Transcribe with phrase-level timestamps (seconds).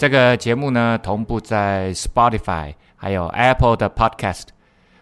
[0.00, 4.44] 这个节目呢，同步在 Spotify、还有 Apple 的 Podcast、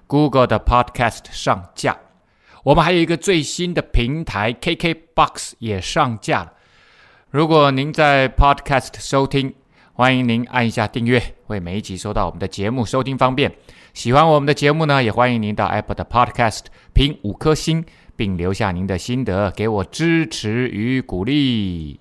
[0.09, 1.97] Google 的 Podcast 上架。
[2.65, 6.53] 我们还有一个最新的平台 KKBox 也上架了。
[7.31, 9.55] 如果您在 Podcast 收听，
[9.93, 13.55] 欢迎您按一下订阅，会每一集收到我们的节目，收听方便。
[13.95, 17.85] 喜欢我们的节目呢，也欢迎您到 Apple 的 Podcast 评五颗星，
[18.17, 22.01] 并留下您的心得，给我支持与鼓励。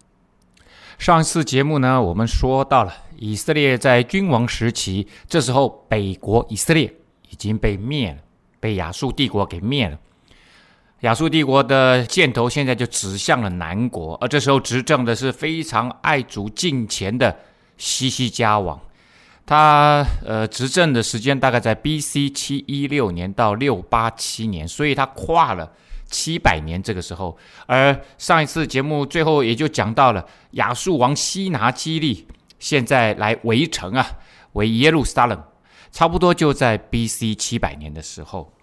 [0.97, 6.91] 上一次节目呢，我们说到了以色列在君王时期，这时候北国以色列
[7.29, 8.17] 已经被灭了，
[8.59, 9.97] 被亚述帝国给灭了。
[11.01, 17.37] 亚述帝国的箭头现在就指向了南国，而这时候执政的是非常爱足敬虔的
[17.77, 18.79] 西西家王，
[19.45, 22.31] 他呃执政的时间大概在 B.C.
[22.31, 25.71] 七一六年到六八七年，所以他跨了。
[26.07, 32.27] 七百年这个时候，而上一次节目最后也就讲到了亚述王西拿基立
[32.59, 34.07] 现在来围城啊，
[34.53, 35.43] 围耶路撒冷，
[35.91, 37.35] 差不多就在 B.C.
[37.35, 38.53] 七百年的时候。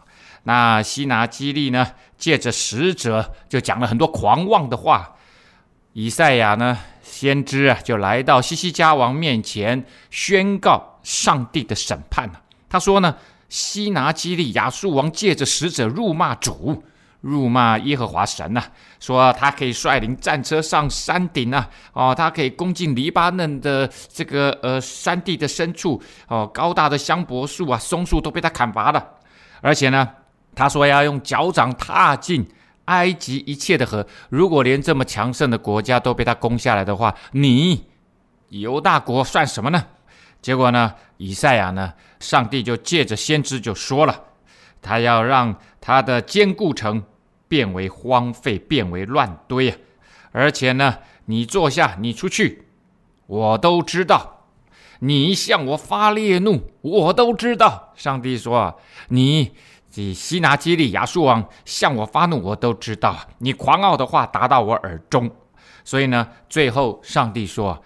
[0.45, 5.17] 那西拿基立呢，借着使者就讲了很多狂妄的话。
[5.93, 12.43] 以赛亚呢，先知啊，就来到西西家王面前宣告上帝的审判了。
[12.69, 13.17] 他说呢，
[13.49, 16.83] 西拿基立亚述王借着使者辱骂主。
[17.25, 18.63] 辱骂耶和华神呐、
[19.01, 29.03] 说他可以率领战车上山顶啊，哦，他可以攻进黎巴嫩的这个呃山地的深处，哦，高大的香柏树啊、松树都被他砍伐了，
[29.63, 30.07] 而且呢，
[30.55, 32.47] 他说要用脚掌踏进
[32.85, 34.07] 埃及一切的河。
[34.29, 37.87] 如果连这么强盛的国家都被他攻下来的话，你
[38.51, 39.83] 犹大国算什么呢？
[40.43, 44.25] 结果呢，以赛亚呢，上帝就借着先知就说了，
[44.83, 47.03] 他要让他的坚固城。
[47.55, 49.77] 变为荒废，变为乱堆啊！
[50.33, 52.67] 而且呢，你坐下，你出去，
[53.29, 54.49] 我都知道。
[54.99, 57.93] 你向我发烈怒，我都知道。
[57.95, 58.75] 上帝说啊，
[59.11, 59.53] 你
[59.95, 63.17] 以西拿基立亚述王向我发怒，我都知道。
[63.39, 65.31] 你狂傲的话达到我耳中，
[65.85, 67.85] 所以呢，最后上帝说，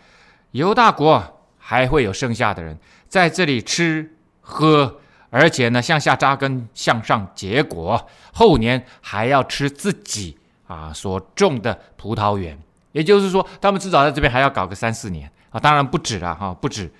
[0.52, 4.98] 犹大国还会有剩下的人在这里吃喝。
[5.30, 12.58] 而且呢，向下扎根，向上结果，后年还要吃自己啊所种的葡萄园。
[12.92, 16.90] 也就是说，他们至少在这边还要搞个三四年啊，当然不止了哈、不止。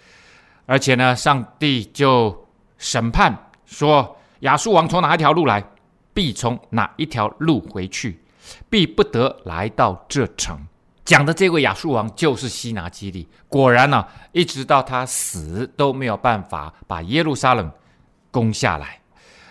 [0.66, 2.46] 而且呢，上帝就
[2.76, 5.64] 审判说，亚述王从哪一条路来，
[6.12, 8.22] 必从哪一条路回去，
[8.68, 10.66] 必不得来到这城。
[11.06, 13.26] 讲的这位亚述王就是西拿基立。
[13.48, 17.72] 果然呢、啊，一直到他死都没有办法把耶路撒冷。
[18.30, 19.00] 攻下来，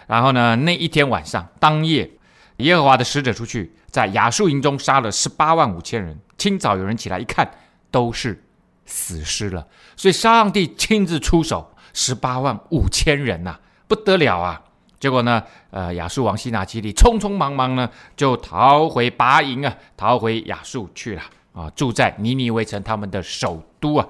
[0.07, 2.09] 然后呢，那一天晚上当夜，
[2.57, 6.17] 耶和华的使者出去，在亚述营中杀了十八万五千人。
[6.37, 7.49] 清早有人起来一看，
[7.89, 8.43] 都是
[8.85, 9.67] 死尸了。
[9.95, 14.61] 所以上帝亲自出手，十八万五千人呐、不得了啊！
[14.99, 21.23] 结果呢，呃，亚述王西拿基立匆匆忙忙呢，就逃回拔营啊，逃回亚述去了
[21.53, 24.07] 啊，住在尼尼微城他们的首都啊。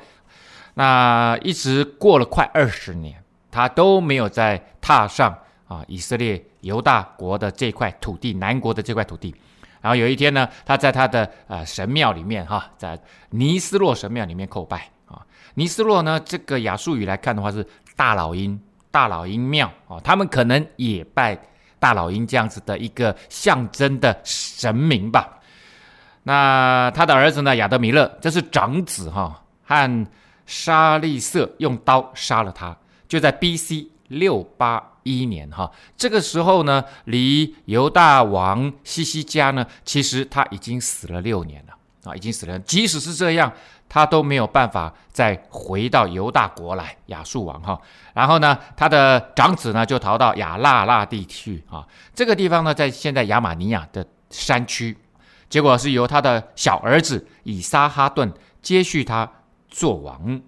[0.73, 3.23] 那一直过了快二十年。
[3.57, 5.35] 他都没有再踏上
[5.67, 9.33] 啊以色列犹大国的这块土地，南国的这块土地。
[9.81, 12.99] 然后有一天呢，他在他的呃神庙里面哈，在
[13.31, 15.25] 尼斯洛神庙里面叩拜啊。
[15.55, 21.35] 尼斯洛呢，这个亚述语来看的话是大老鹰，大老鹰庙啊，他们可能也拜
[21.79, 25.39] 大老鹰这样子的一个象征的神明吧。
[26.21, 30.07] 那他的儿子呢，亚德米勒，这是长子哈，和
[30.45, 32.77] 沙利色用刀杀了他。
[33.07, 33.89] 就在 B.C.
[34.09, 41.73] 六八一年，哈，这个时候呢，离犹大王西西家呢，其实他已经死了六年了
[42.09, 42.57] 啊，已经死了。
[42.59, 43.51] 即使是这样，
[43.89, 47.77] 他都没有办法再回到犹大国来，亚述王哈。
[48.13, 54.97] 然后呢，他的长子呢，就逃到亚拉腊地区啊，这个地方呢，在现在亚玛尼亚的山区。
[55.49, 58.31] 结果是由他的小儿子以撒哈顿
[58.61, 59.29] 接续他
[59.69, 60.41] 做王。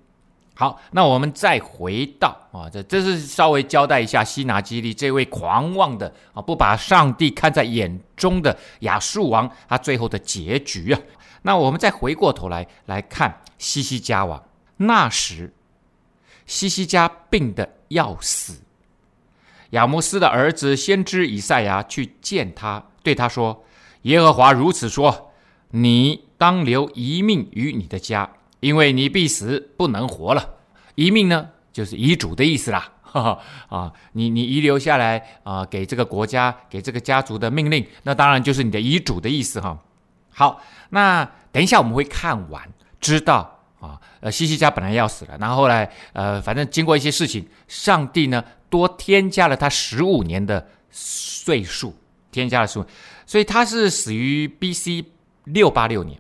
[0.60, 11.00] 好，那我们再回到啊，这这是稍微交代一下西拿基立这位狂妄的啊，不把上帝看在眼中的亚述王，他最后的结局啊。
[11.44, 14.44] 那我们再回过头来来看西西家王，
[14.76, 15.54] 那时
[16.46, 18.60] 西西家病得要死。
[19.70, 23.64] 亚摩斯的儿子先知以赛亚去见他，对他说
[24.04, 25.32] ：“耶和华如此说，
[25.70, 28.30] 你当留一命于你的家，
[28.60, 30.56] 因为你必死，不能活了。
[30.96, 32.92] 遗命呢，就是遗嘱的意思啦。
[33.02, 33.40] 哈哈
[33.70, 39.78] 啊，你你遗留下来啊，给这个国家、给这个家族的命令，那当然就是你的遗嘱的意思哈。
[40.30, 42.68] 好，那等一下我们会看完，
[43.00, 51.96] 知道。”啊，呃，西西家本来要死了，然后后来，呃，反正经过一些事情，上帝呢多添加了他十五年的岁数，
[52.30, 52.86] 添加了十五，
[53.26, 55.06] 所以他是死于 B.C.
[55.46, 56.20] 六八六年，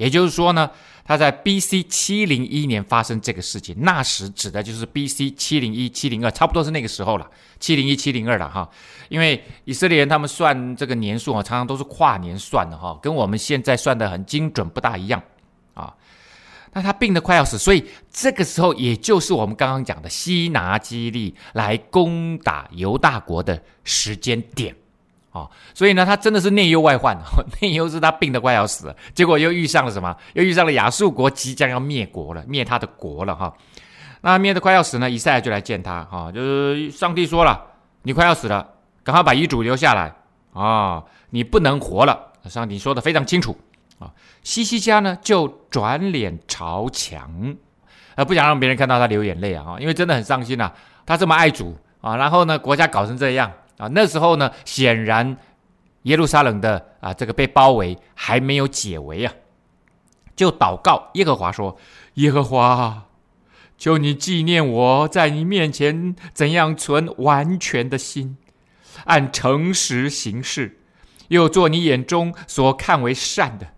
[0.00, 0.70] 也就是说呢，
[1.04, 1.82] 他在 B.C.
[1.82, 5.30] 七零一年发生这个事情，那时指的就是 B.C.
[5.32, 8.66] 七零一七零二，差不多是那个时候了，七零一七零二了哈，
[9.10, 15.22] 因为以色列人他们算这个年数啊，常常都是跨年算的哈，跟我们现在算的很精准不大一样
[15.74, 15.94] 啊。
[16.72, 24.74] 那他病得快要死，所以这个时候也就是我们刚刚讲的西拿基立来攻打犹大国的时间点，
[25.32, 27.16] 哦，所以呢，他真的是内忧外患，
[27.62, 30.16] 内忧是他病得快要死了，结果又遇上了什么？
[30.34, 33.52] 又遇上了亚述国即将要灭国了，灭他的国了哈。
[34.22, 37.60] 那灭得快要死呢，以赛亚就来见他，哈，就是上帝说了，
[38.02, 38.68] 你快要死了，
[39.04, 40.12] 赶快把遗嘱留下来
[40.52, 42.32] 啊，你不能活了。
[42.44, 43.56] 上帝说的非常清楚。
[43.98, 44.10] 啊，
[44.42, 47.54] 西西家呢就转脸朝墙，
[48.14, 50.72] 呃，不想让别人看到他流眼泪啊，因为真的很伤心呐。
[51.04, 55.38] 他这么爱主啊，然后呢，国家搞成这样啊，那时候呢，显然
[56.02, 59.32] 耶路撒冷的啊这个被包围还没有解围啊，
[60.36, 61.78] 就祷告耶和华说
[62.14, 63.06] ：“耶和华，
[63.78, 68.36] 求你纪念我在你面前怎样存完全的心，
[69.04, 70.78] 按诚实行事，
[71.28, 73.68] 又做你眼中所看为善的。”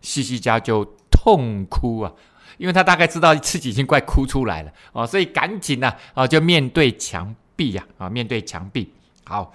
[0.00, 2.12] 西西家就痛哭啊，
[2.56, 8.90] 因为他大概知道自己已经快哭出来了哦，所以赶紧呢啊，就面对墙壁呀啊，面对墙壁。
[9.24, 9.52] 好，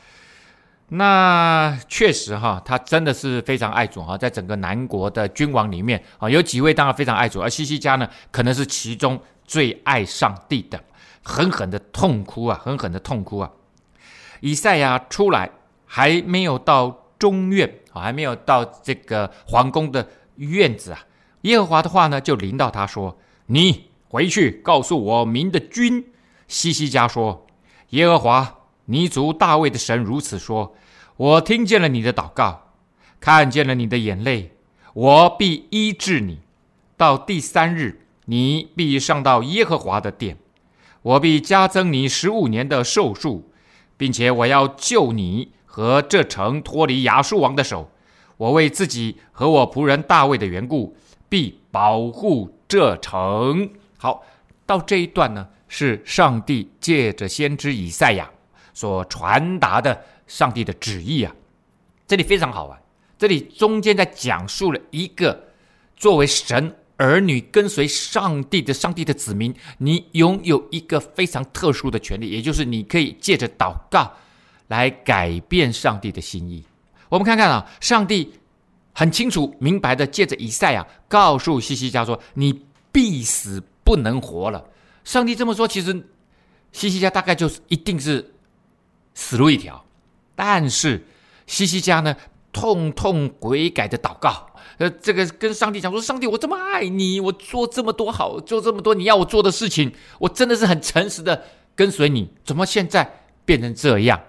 [0.89, 10.83] 那确实哈，他真的是非常爱主哈，在整个南国的君王里面啊，有几位当然非常爱主，而西西家呢，可能是其中最爱上帝的，
[11.23, 13.51] 狠狠的痛哭啊，狠狠的痛哭啊。
[14.41, 15.49] 以赛亚出来
[15.85, 20.07] 还没有到中院啊，还没有到这个皇宫的。
[20.37, 20.99] 院子啊，
[21.43, 26.11] 耶和华的话呢，就临到他说：“你回去告诉我民的君
[26.49, 27.47] 西西家说，
[27.91, 30.75] 耶和华你族大卫的神如此说：
[31.17, 32.73] 我听见了你的祷告，
[33.19, 34.51] 看见了你的眼泪，
[34.93, 36.39] 我必医治你。
[36.97, 40.37] 到第三日，你必上到耶和华的殿，
[41.01, 43.51] 我必加增你十五年的寿数，
[43.97, 47.91] 并且我要救你和这城脱离亚述王的手。”
[48.37, 50.97] 我为自己和我仆人大卫的缘故，
[51.29, 53.69] 必保护这城。
[53.97, 54.25] 好，
[54.65, 58.29] 到这一段呢，是上帝借着先知以赛亚
[58.75, 61.33] 所传达的上帝的旨意啊。
[62.05, 62.79] 这里非常好玩，
[63.17, 65.47] 这里中间在讲述了一个
[65.95, 74.13] 作为神儿女跟随上帝的上帝的子民，你拥有一个非常特殊的权利，也就是你可以借着祷告
[74.67, 76.63] 来改变上帝的心意。
[77.09, 78.33] 我们看看啊，上帝
[78.93, 84.69] 很清楚明白的借着以赛亚告诉西西家说：“你必死，不能活了。”
[85.03, 86.07] 上帝这么说，其实
[86.71, 88.34] 西西家大概就是一定是
[89.15, 89.83] 死路一条。
[90.35, 91.03] 但是
[91.47, 92.15] 西西家呢，
[92.53, 101.43] 痛痛悔改的祷告，呃，这个跟上帝讲说：“上帝，我这么爱你，我做这么多好，做这么多你要我做的事情，我真的是很诚实的
[101.75, 104.21] 跟随你，怎么现在变成这样？”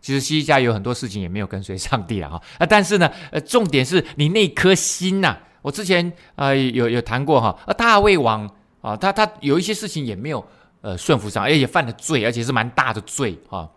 [0.00, 5.40] 其实西西家有很多事情也没有跟随上帝了哈啊，但是呢，呃，重点是你那颗心呐、啊。
[5.62, 8.48] 我之前呃有有谈过哈，啊，大卫王
[8.82, 10.46] 啊，他他有一些事情也没有
[10.80, 13.68] 呃顺服上，而且犯了罪，而且是蛮大的罪啊。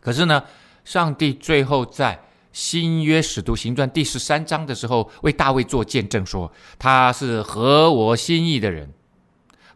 [0.00, 0.42] 可是呢，
[0.84, 2.20] 上帝最后在
[2.52, 8.92] 新约使徒行传第十三章的时候，为大卫做见证说，他是合我心意的人，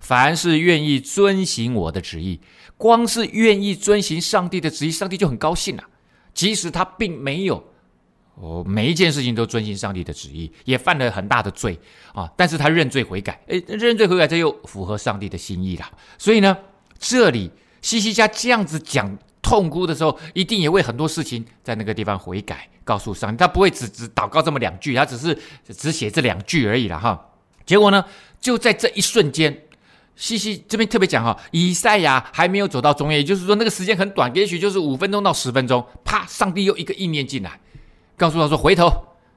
[0.00, 2.40] 凡是愿意遵行我的旨意，
[2.76, 5.84] 光是愿意遵行上帝的旨意，上帝就很高兴了。
[6.32, 7.62] 即使他并没有
[8.34, 11.78] 哦，每一件事情都遵行上帝的旨意，也犯了很大的罪
[12.12, 15.88] 啊，但是他认罪悔改，诶，认罪悔改，这又符合上帝的心意了。
[16.18, 16.56] 所以呢，
[16.98, 17.52] 这里
[17.82, 27.28] 西西家这样子讲痛哭的时候，一定也为很多事情在那个地方悔改，告诉上帝，他不会只只祷告这么两句，他只是只写这两句而已了哈。
[27.66, 28.04] 结果呢，
[28.40, 29.56] 就在这一瞬间。
[30.16, 35.84] 西西这边特别讲哈，以赛亚还没有走到中夜，也就是说那个时间很短，也许就是五分钟到十分钟。
[36.04, 37.58] 啪，上帝又一个意念进来，
[38.16, 38.88] 告诉他说：“回头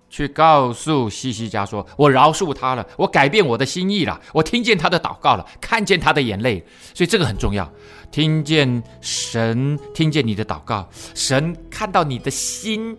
[0.10, 6.64] 去告诉西西家说：“我饶恕他了，我改变我的心意了，我听见他的祷告了，看见他的眼泪。
[6.94, 7.70] 所以这个很重要，
[8.10, 12.98] 听见神听见你的祷告，神看到你的心，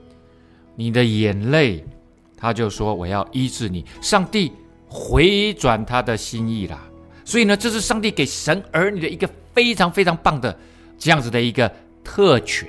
[0.74, 1.82] 你的眼泪，
[2.36, 3.84] 他就说我要医治你。
[4.02, 4.52] 上帝
[4.86, 6.78] 回转他的心意了。
[7.24, 10.54] 所以呢，这是上帝给神儿女的一个非常非常棒的
[10.98, 11.70] 这样子的一个
[12.04, 12.68] 特权，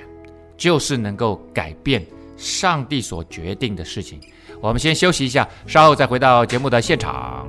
[0.57, 2.05] 就是能够改变。”
[2.39, 4.19] 上帝所决定的事情，
[4.61, 7.45] 我们先休息一下，稍后再回到节目的现场。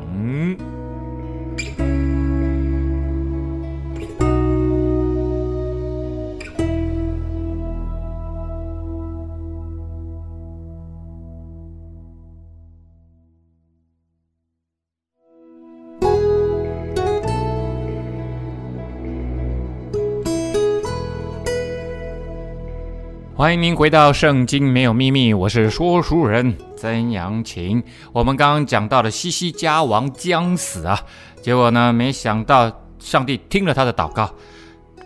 [23.40, 27.82] 欢迎您回到《圣经没有秘密》，我是说书人曾阳晴。
[28.12, 31.00] 我们刚刚讲到了西西家王将死啊，
[31.40, 34.30] 结果呢，没想到上帝听了他的祷告，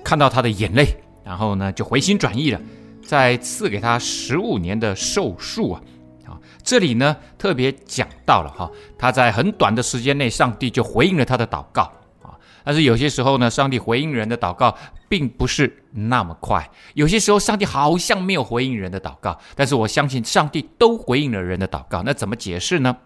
[0.02, 2.60] 看到他的眼泪，然后呢，就回心转意了，
[3.06, 5.80] 再赐给他十五年的寿数啊。
[6.26, 11.82] 啊，这里呢特别讲到了哈，他在很短的时间内，上帝就回应了他的祷告
[12.20, 12.34] 啊。
[12.64, 14.76] 但是有些时候呢，上帝回应人的祷告
[15.14, 16.68] 并不是那么快。
[16.94, 22.02] 有些时候，上帝好像没有回应人的祷告，但是我相信上帝都回应了人的祷告。
[22.02, 22.96] 那怎么解释呢？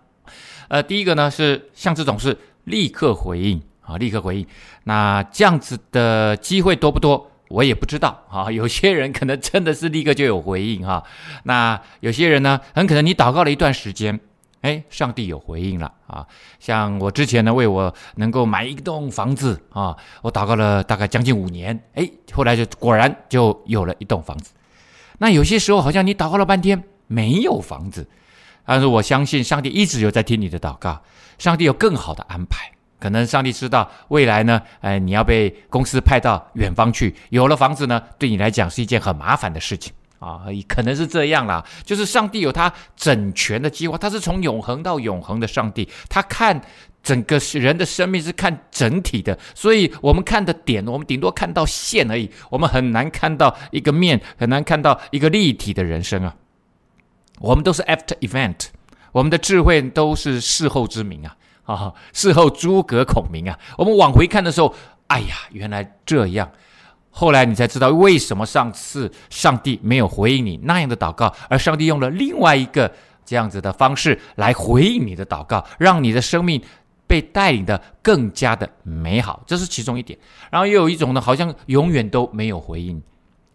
[0.69, 2.35] 呃，第一个呢是像这种是
[2.65, 4.47] 立刻回应啊，立刻回应。
[4.85, 7.31] 那这样子的机会多不多？
[7.51, 8.51] 我也不知道啊。
[8.51, 11.05] 有些人可能真的是立刻就有回应哈。
[11.43, 14.19] 那有些人呢，很可能你祷告了一段时间。
[14.63, 16.27] 哎，上帝有回应了啊！
[16.59, 24.53] 像我之前呢，为我能够买一栋房子啊，我祷告了大概将近五年，哎，后来就果然就有了一栋房子。
[25.19, 28.09] 那有些时候好像你祷告了半天没有房子，
[28.65, 31.03] 但是我相信上帝一直有在听你的祷告，
[31.39, 32.71] 上帝有更好的安排。
[33.01, 39.93] 可能上帝知道未来呢，哎，你要被公司派到远方去，有了房子呢，对你来讲是一件很麻烦的事情。
[40.19, 46.61] 啊，可能是这样啦，就是上帝有他整全的计划，他是从永恒到永恒的上帝，他看
[47.03, 56.35] 整个人的生命是看整体的，所以我们看的点，我们顶多看到线而已，我们很难看到一个面，很难看到一个立体的人生啊。
[57.39, 58.67] 我们都是 after event，
[59.13, 64.75] 我们的智慧都是事后之明啊，啊，事后诸葛孔明啊，我们往回看的时候，
[65.07, 66.51] 哎呀，原来这样。
[67.19, 72.89] 后来你才知道为什么上次上帝没有回应你那样的祷告，而上帝用了另外一个
[73.25, 76.63] 这样子的方式来回应你的祷告，让你的生命
[77.09, 80.17] 被带领的更加的美好，这是其中一点。
[80.49, 83.03] 然后又有一种呢，好像永远都没有回应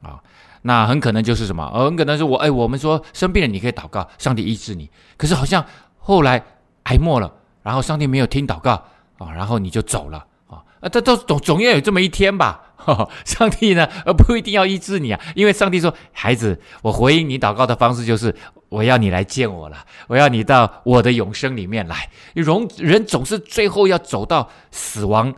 [0.01, 0.19] 啊，
[0.63, 1.65] 那很可能就是什么？
[1.71, 5.65] 很可能是我哎，我们说生病了你可以祷告，上帝医治你，可是好像
[5.99, 6.43] 后来
[6.83, 8.71] 挨末了，然后上帝没有听祷告
[9.19, 10.17] 啊，然后你就走了
[10.47, 12.62] 啊，啊，这都总总要有这么一天吧？
[13.25, 18.33] 上帝呢，而不一定要医治你啊，因为上帝说：“孩子，我回应你祷告的方式就是，
[18.69, 22.09] 我要你来见我了，我要你到我的永生里面来。
[22.33, 22.45] 人
[22.77, 25.33] 人总是最后要走到死亡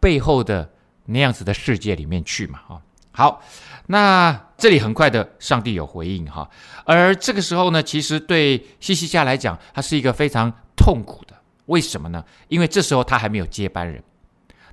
[0.00, 0.70] 背后的
[1.06, 2.82] 那样子的世界里面去嘛。”哈，
[3.12, 3.42] 好，
[3.86, 6.48] 那这里很快的，上帝有回应哈，
[6.84, 11.34] 而这个时候呢，其实对西西家来讲，他是一个非常痛苦的。
[11.66, 12.24] 为什么呢？
[12.48, 14.02] 因为这时候他还没有接班人，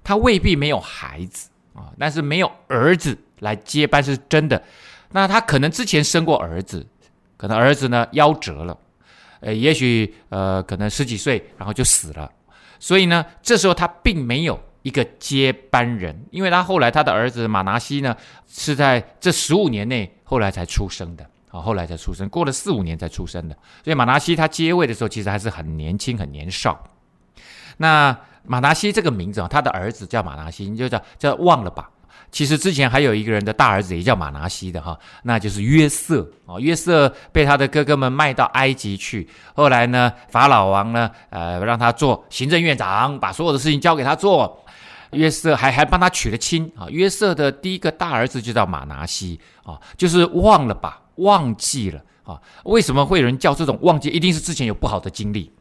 [0.04, 1.50] 他未必没有孩子。
[1.76, 4.64] 啊，但是没有儿子来接班是真的。
[5.12, 6.86] 那他可能之前生过儿子，
[7.38, 8.78] 可能儿子呢夭折了，
[9.42, 12.32] 呃，也许呃可能十几岁然后就死了，
[12.80, 18.16] 所以呢这时候他并没有一个接班人，因为他后来他的儿子马拿西呢
[18.48, 26.84] 是在这十五年内后来才出生的啊，后来才出生，过了四五年才出生的，所以马拿西他接位的时候其实还是很年轻很年少。
[27.78, 31.90] 那马拿西这个名字啊，他的儿子叫马拿西，就叫叫忘了吧。
[32.32, 36.60] 其实之前还有一个人的大儿子也叫马拿西的哈，那就是约瑟啊。
[36.60, 44.66] 约瑟被他的哥哥们卖到埃及去，后来呢，法老王呢，呃，让他做行政院长，把所有的事情交给他做。
[45.12, 46.88] 约瑟还还帮他娶了亲啊。
[46.90, 52.42] 约瑟的第一个大儿子就叫马拿西啊，就是忘了吧，忘记了啊。
[52.66, 54.10] 为什么会有人叫这种忘记？
[54.10, 55.54] 一定是之前有不好的经历。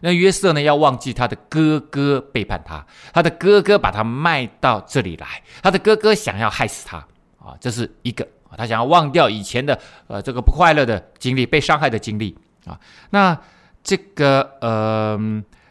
[0.00, 0.62] 那约瑟呢？
[0.62, 6.96] 要忘记他的哥哥背叛他，他的哥哥把他卖到这里来，他的哥哥想要害死他
[7.38, 8.26] 啊，这是一个，
[8.56, 12.80] 他想要忘掉以前的呃这个不快乐的经历，被伤害的经历啊。
[13.10, 13.38] 那
[13.84, 15.18] 这个呃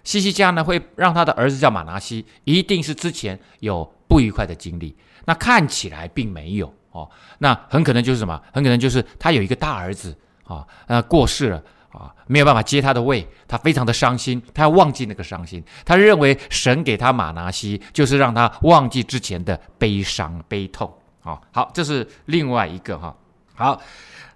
[0.04, 4.96] 西西家呢，会让他的儿子叫马拿西，一定是之前有不愉快的经历。
[5.26, 7.10] 那看起来并没有哦，
[7.40, 8.40] 那很可能就是什么？
[8.54, 11.64] 很可能就是他有一个大儿子啊，呃过世了。
[11.92, 20.92] 啊，没有办法接他的位，他非常的伤心，他要忘记那个伤心，他认为神给他玛拿西就是让他忘记之前的悲伤悲痛
[21.24, 21.40] 啊。
[21.52, 23.16] 好，这是另外一个哈。
[23.56, 23.82] 好，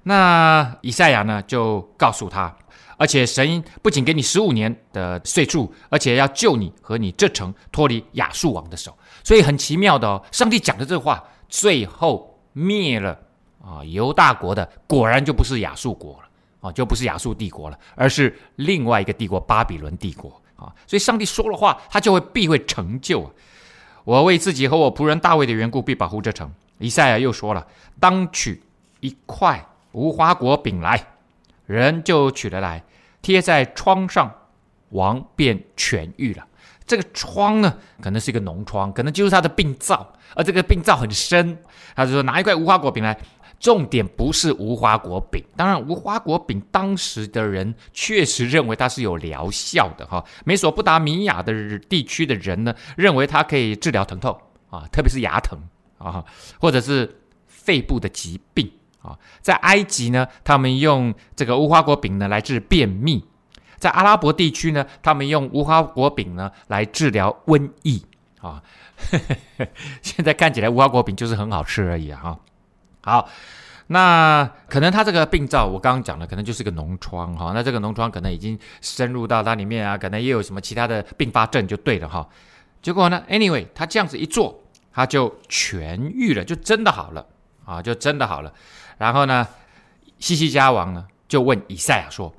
[0.01, 2.53] 那以赛亚呢就告诉他，
[2.98, 8.98] 而且神不仅给你十五年的岁数，而且要救你和你这城脱离亚述王的手。
[9.24, 13.17] 所以很奇妙的哦，上帝讲的这话，最后灭了
[13.63, 16.29] 啊犹大国的，果然就不是亚述国了。
[16.63, 20.72] 啊，就不是亚述帝国了，而是另外一个帝国——巴比伦帝国啊！
[20.88, 23.29] 所以上帝说了话，他就会必会成就！
[24.05, 26.50] 我为自己和我仆人大卫的缘故，必保护这城。
[26.79, 27.67] 以赛亚又说了
[28.00, 28.63] ：“当取
[29.01, 31.05] 一块无花果饼来，
[31.65, 32.82] 人就取了来，
[33.22, 34.34] 贴在疮上，
[34.91, 36.48] 王便痊愈了。”
[36.88, 41.58] 这个疮呢，可能是一个脓疮，可能就是他的病灶，而这个病灶很深。
[41.96, 43.17] 他就说：“拿一块无花果饼来。”
[43.63, 50.22] 重点不是无花果饼，当然无花果饼当时的人确实认为它是有疗效的哈。
[50.43, 54.38] 美索不达米亚的地区的人呢，认为它可以治疗疼痛
[54.70, 55.58] 啊，特别是牙疼
[55.98, 56.25] 啊，
[56.60, 58.70] 或者是肺部的疾病
[59.01, 59.17] 啊。
[59.39, 63.22] 在埃及呢，他们用这个无花果饼呢来治便秘；
[63.77, 68.05] 在阿拉伯地区呢，他们用无花果饼呢来治疗瘟疫
[68.41, 68.62] 啊。
[70.03, 72.38] 现在看起来无花果饼就是很好吃而已啊。
[73.05, 73.29] 好，
[73.88, 77.51] 那可能他这个病灶，我刚刚讲的可能就是个脓疮哈。
[77.53, 82.27] 那这个脓疮可能已经深入到它里面啊，可能也有什么其他的并发症就对了哈。
[82.81, 84.57] 结果呢，anyway，他这样子一做，
[84.93, 87.25] 他就痊愈了，就真的好了
[87.65, 88.53] 啊，就真的好了。
[88.98, 89.48] 然后呢，
[90.19, 92.33] 西西家王呢就问以赛亚说：“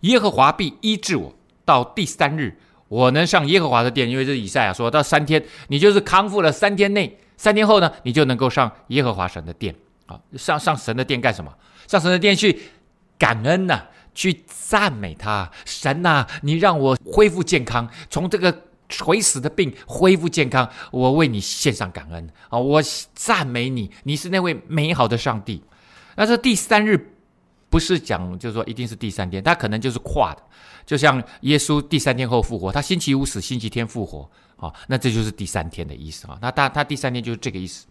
[0.00, 2.58] 耶和华必医治我，到第三日，
[2.88, 9.74] 我能上耶和华的殿，因为这是以赛亚说到三天，你就是康复了三天内，三天后呢，你就能够上耶和华神的殿。”
[10.06, 11.52] 啊，上上神的殿干什么？
[11.86, 12.60] 上神的殿去
[13.18, 15.50] 感恩呐、去赞美他。
[15.64, 22.58] 神呐、你让我恢复健康，从这个垂死的病恢复健康，我为你献上感恩啊！
[22.58, 22.80] 我
[23.14, 25.62] 赞美你，你是那位美好的上帝。
[26.14, 27.14] 那这第三日
[27.68, 30.42] 不是讲，就是说一定是第三天，他可能就是跨的，
[30.86, 36.38] 就像耶稣第三天后复活，他星期五死，星期天复活啊，那这就是第三天的意思啊。
[36.40, 37.86] 那他他第三天就是这个意思。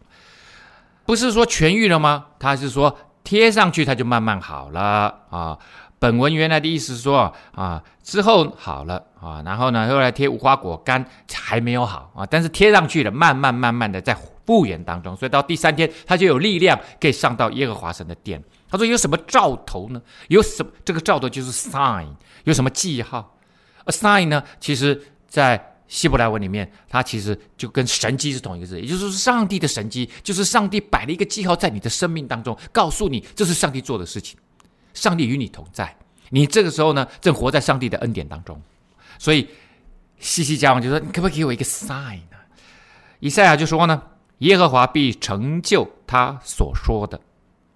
[1.06, 2.26] 不是说痊愈了吗？
[2.40, 5.58] 他是说贴上去，它就慢慢好了啊。
[6.00, 14.16] 本文原来的意思是说啊，之后好了啊，然后呢，后来贴无花果干还没有好啊，但是贴上去了，慢慢慢慢的在
[14.46, 18.44] 复原当中，所以到第三天，他就有力量可以上到耶和华神的殿。
[18.70, 20.02] 他说有什么兆头呢？
[20.28, 22.08] 有什么这个兆头就是 sign，
[22.44, 23.38] 有什么记号
[23.86, 25.75] ？A sign 呢，其实在。
[25.88, 34.38] 希伯来文里面，它其实就跟神迹是同一个字，也就是说，上帝的神迹就是上帝摆了一个记号在你的生命当中，告诉你这是上帝做的事情，
[34.94, 35.96] 上帝与你同在。
[36.30, 38.60] 你这个时候呢，正活在上帝的恩典当中。
[39.20, 39.48] 所以
[40.20, 42.38] 西西家王就说：“你可不可以给我一个 sign 呢？”
[43.20, 44.02] 以赛亚就说呢
[44.40, 47.20] ：“耶和华必成就他所说的。”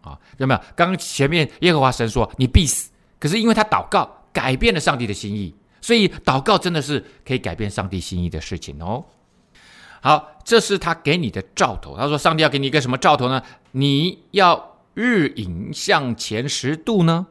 [0.01, 0.61] 啊，有没有？
[0.75, 5.53] 刚前面耶和华神说你必死，可是因为他祷告改变了上帝的心意。
[5.81, 9.05] 所以祷告真的是可以改变上帝心意的事情哦。
[10.01, 11.97] 好，这是他给你的兆头。
[11.97, 13.43] 他说：“上帝要给你一个什么兆头呢？
[13.71, 17.27] 你要日影向前十度呢，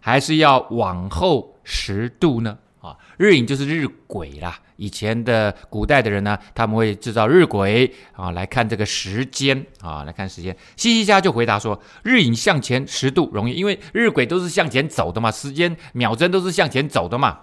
[0.00, 4.58] 还是要往后十度呢？”啊，日影就是日晷啦。
[4.76, 10.56] 以前的古代的人呢，他们会制造日晷啊，来看这个时间啊，来看时间。
[10.76, 17.38] 西西家就回答说：“日影向前十度容易，因为日晷都是向前走的嘛，时间秒针都是向前走的嘛。”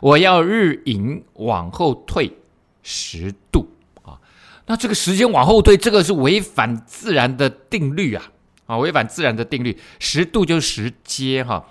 [0.00, 2.38] 我要日影往后退
[2.82, 3.68] 十度
[4.02, 4.18] 啊，
[4.66, 8.24] 那这个时间往后退，这个是违反自然的定律啊
[8.66, 9.78] 啊，违反自然的定律。
[9.98, 11.64] 十度就是石阶哈，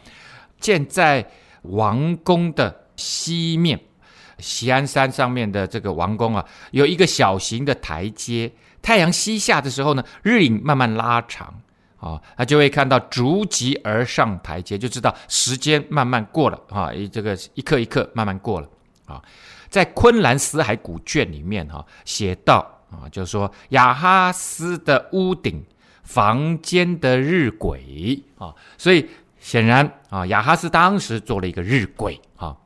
[0.59, 1.29] 建在
[1.63, 3.79] 王宫的西面，
[4.37, 11.61] 西安山上面的这个王宫啊，有一个小型的台阶，太阳西下的时候呢，日影慢慢拉长。
[12.01, 18.67] 啊，他就会看到逐级而上台阶，就知道时间慢慢过了啊，一这个一刻一刻慢慢过了
[19.05, 19.21] 啊。
[19.69, 22.57] 在昆兰死海古卷里面哈写到
[22.89, 25.63] 啊，就是说亚哈斯的屋顶
[26.03, 29.07] 房间的日晷啊，所以
[29.39, 32.57] 显然啊，亚哈斯当时做了一个日晷啊，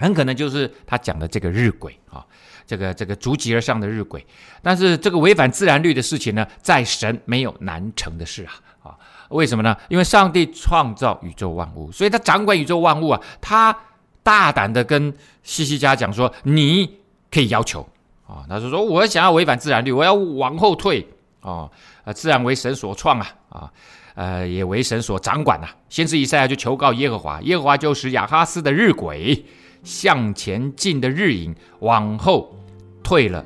[0.00, 2.24] 很可能就是他讲的这个日晷啊。
[2.66, 4.22] 这个这个逐级而上的日晷，
[4.62, 8.96] 但是这个违反自然律的事情呢，在神没有难成的事啊啊！
[9.30, 9.76] 为什么呢？
[9.88, 13.20] 因为上帝创造宇宙万物，所以他掌管宇宙万物啊。
[13.40, 13.76] 他
[14.22, 17.80] 大胆的跟西西家讲说：“你可以要求
[18.24, 21.04] 啊。”他就说：“我想要违反自然律，我要往后退
[21.40, 21.68] 啊！
[22.04, 23.72] 啊，自然为神所创啊啊！
[24.14, 25.74] 呃，也为神所掌管呐、啊。
[25.88, 29.42] 先知以赛亚就求告耶和华，耶和华就是亚哈斯的日晷
[29.82, 32.54] 向前进的日影往后
[33.02, 33.44] 退了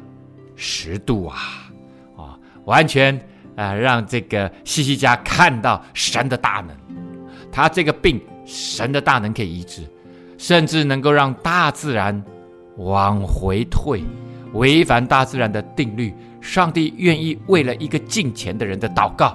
[0.57, 1.37] 十度啊。
[2.16, 3.18] 啊，完全
[3.57, 6.77] 啊、让这个西西家看到神的大能，
[7.53, 9.83] 他这个病神的大能可以医治，
[10.37, 12.20] 甚至能够让大自然
[12.79, 14.03] 往回退，
[14.55, 16.12] 违反大自然的定律。
[16.40, 19.29] 上帝愿意为了一个敬虔的人的祷告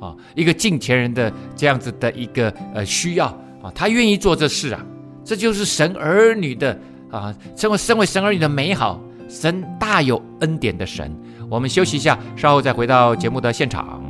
[0.00, 3.26] 啊，一个敬虔人的这样子的一个呃需要
[3.62, 4.84] 啊，他愿意做这事啊，
[5.24, 6.78] 这就是神儿女的
[7.10, 11.14] 啊，成为身为神儿女的美好，神大有恩典的神。
[11.48, 14.02] 我们休息一下，稍后再回到节目的现场。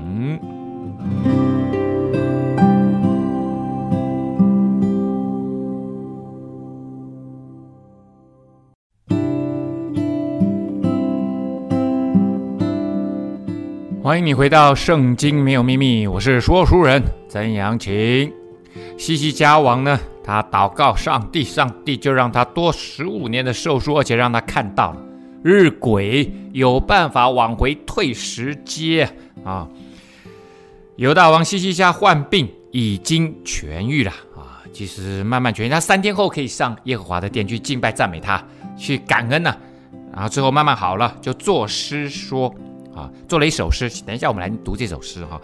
[14.02, 18.32] 欢迎你回到《圣经没有秘密》，我是说书人曾阳晴。
[18.98, 25.02] 西西家王呢，他祷告上帝，上帝就让他多十五年的寿数，而且让他看到了
[25.42, 29.08] 日晷有办法往回退时阶
[29.44, 29.68] 啊。
[30.96, 38.42] 犹大王西西家患病已经痊愈了啊，其实慢慢痊愈，他三天后可以上耶和华的殿去敬拜赞美他，
[38.76, 39.56] 去感恩呐、
[40.12, 42.54] 然后最后慢慢好了，就作诗说。
[42.94, 43.88] 啊，做了一首诗。
[44.04, 45.40] 等一下，我们来读这首诗哈。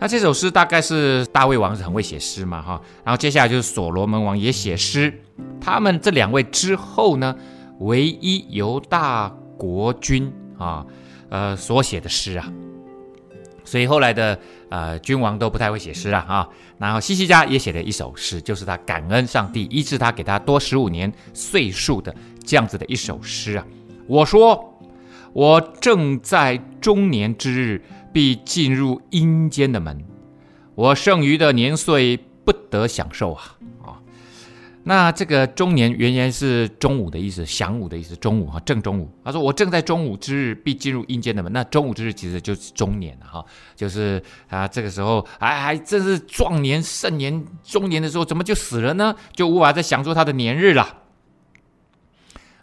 [0.00, 2.80] 那这首诗大概是大卫王是很会写诗嘛哈。
[3.04, 5.12] 然后接下来就是所罗门王也写诗。
[5.60, 7.34] 他们这两位之后呢，
[7.80, 10.86] 唯一犹大国君啊，
[11.30, 12.48] 呃所写的诗啊。
[13.64, 16.48] 所以后来的呃君王都不太会写诗了啊。
[16.78, 22.14] 然后西西家也写了一首诗，就是他感恩上帝医治他，给他多十五年岁数的
[22.46, 23.66] 这样子的一首诗啊。
[24.06, 24.74] 我说。
[25.34, 30.04] 我正在中年之日，必进入阴间的门。
[30.74, 33.42] 我剩余的年岁不得享受啊！
[33.82, 34.00] 啊，
[34.84, 39.10] 那这个中年原来是中午的意思，晌午的意思，中午哈，正中午。
[39.24, 41.52] 他说我正在中午之日，必进入阴间的门。
[41.52, 43.44] 那中午之日其实就是中年了哈，
[43.74, 49.14] 就是啊，这个时候还还真是壮年盛年中年的时候，怎么就死了呢？
[49.32, 51.02] 就无法再享受他的年日了。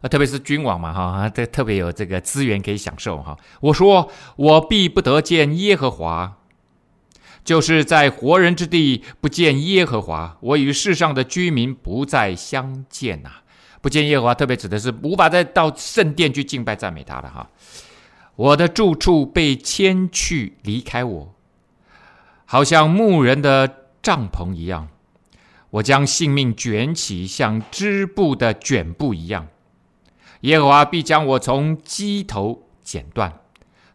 [0.08, 3.38] 特别是君王嘛，哈，这特别有这个资源可以享受，哈。
[3.62, 6.38] 我说，我必不得见耶和华，
[7.44, 13.32] 就是在活人之地不见耶和华，我与世上的居民不再相见呐。
[13.82, 17.50] 不见耶和华，特别指的是无法再到圣殿去敬拜赞美他了，哈。
[18.36, 21.36] 我的住处被迁去，离开我，
[22.46, 24.90] 好像牧人的帐篷一样。
[25.70, 29.48] 我将性命卷起，像织布的卷布一样。
[30.46, 33.34] 耶和华必将我从鸡头剪断，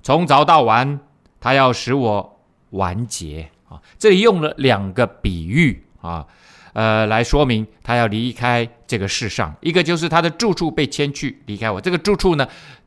[0.03, 0.99] 从早到晚，
[1.39, 3.81] 他要使我完结啊！
[3.99, 6.27] 这里用了两个比喻啊，
[6.73, 9.55] 呃，来说明他要离开这个世上。
[9.61, 11.81] 一个就是他的住处被迁去，离开我。
[11.81, 12.45] 这个住处呢，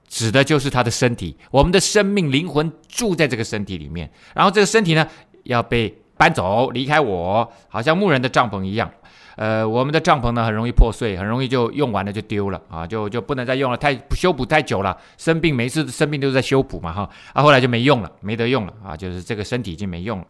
[0.10, 4.12] 指的就是他的身体，我们的生命灵魂住在这个身体里面。
[4.36, 5.08] 然后这个身体呢，
[5.44, 8.92] 要被搬走，离开我，好像牧人的帐篷一样。
[9.36, 20.26] 呃，我们的帐篷呢，很容易破碎，很容易就用完了就丢了啊，就就不能再用了，太修补太久了，生病每次生病都是在修补嘛哈，啊后来就没用了，没得用了啊，就是这个身体已经没用了。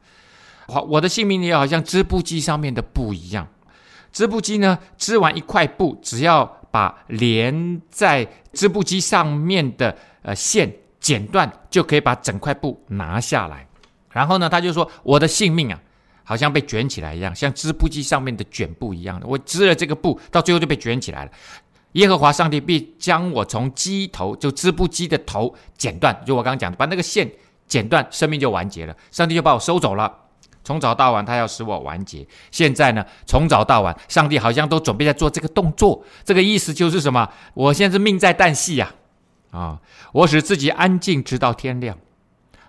[0.68, 3.46] 好，我的性命也好像织布机上面的布一样，
[4.14, 13.68] 织布机呢织完一块布，只要把连在织布机上面的呃线剪断，就可以把整块布拿下来。
[14.12, 15.78] 然后呢，他就说我的性命啊。
[16.24, 19.28] 好像被卷起来一样，像织布机上面的卷布一样的。
[19.28, 21.32] 我织了这个布，到最后就被卷起来了。
[21.94, 27.30] 耶和华上帝必将我从机头，就织布机的头剪断，就我刚刚讲的，把那个线
[27.68, 28.96] 剪断，生命就完结了。
[29.12, 30.12] 上帝就把我收走了。
[30.64, 32.26] 从早到晚，他要使我完结。
[32.50, 36.04] 现在呢，从早到晚，上帝好像都准备在做这个动作。
[36.24, 37.30] 这个意思就是什么？
[37.54, 38.94] 我现在是命在旦夕呀！
[39.52, 39.80] 啊，
[40.14, 41.98] 我使自己安静直到天亮。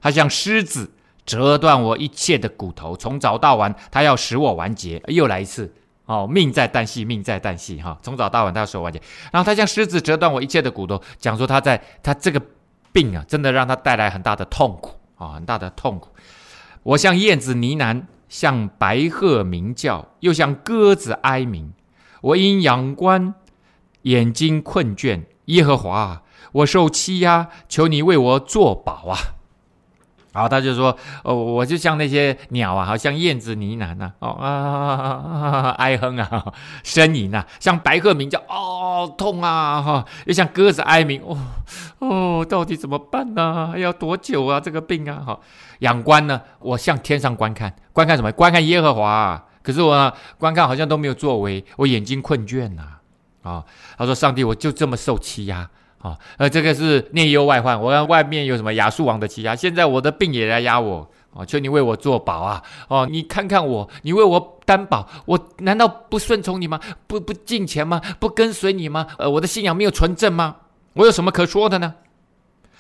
[0.03, 0.91] 他像狮子。
[1.27, 5.03] 折断我一切的骨头，从早到晚，他要使我完结。
[5.09, 5.73] 又来一次，
[6.07, 9.01] 哦，命在旦夕，命在旦夕，哈、从早到晚，他要使我完结。
[9.33, 12.41] 然后他像狮子折断我一切的骨头，讲说他在他这个
[12.93, 16.11] 病啊，真的让他带来很大的痛苦啊、很大的痛苦。
[16.83, 21.73] 我像燕子呢喃，像白鹤鸣叫，又像鸽子哀鸣。
[22.21, 23.35] 我因仰观，
[24.03, 25.25] 眼睛困倦。
[25.47, 29.19] 耶和华，我受欺压，求你为我作保啊！
[30.35, 41.39] 然后他就说：“哦，我就像那些鸟啊，好像燕子呢喃呐，哦啊，啊，啊哀哼啊，呻吟啊，像白鹤鸣叫，哦，痛啊，哈，又像鸽子哀鸣，哦，
[42.01, 43.75] 哦，到底怎么办呢？
[43.79, 44.59] 要多久啊？
[44.59, 45.39] 这个病啊，哈，
[45.79, 48.33] 仰观呢，我向天上观看，观看什么？
[48.33, 49.41] 观看耶和华。
[49.63, 52.83] 可是我呢，观看好像都没有作为，我眼睛困倦呐，
[53.45, 53.65] 啊，
[53.97, 55.71] 他说：上帝，我就这么受欺压。”
[56.05, 57.81] 啊，呃，这个是内忧外患。
[57.81, 61.11] 我看外面有什么亚述王的欺压，现在我的病也来压我。
[61.33, 62.63] 哦，求你为我作保啊！
[62.87, 66.79] 哦，你看看我，你为我担保，我难道不顺从你吗？
[67.09, 68.01] 不不敬虔吗？
[68.21, 69.09] 不跟随你吗？
[69.19, 70.59] 呃，我的信仰没有纯正吗？
[70.93, 71.97] 我有什么可说的呢？